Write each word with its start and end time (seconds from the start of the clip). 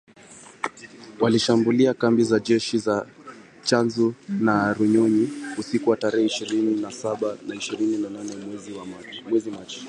Walishambulia 1.19 1.93
kambi 1.93 2.23
za 2.23 2.39
jeshi 2.39 2.77
za 2.77 3.07
Tchanzu 3.63 4.13
na 4.29 4.73
Runyonyi, 4.73 5.29
usiku 5.57 5.89
wa 5.89 5.97
tarehe 5.97 6.25
ishirini 6.25 6.81
na 6.81 6.91
saba 6.91 7.37
na 7.47 7.55
ishirini 7.55 7.97
na 7.97 8.09
nane 8.09 8.35
mwezi 9.29 9.51
Machi 9.51 9.79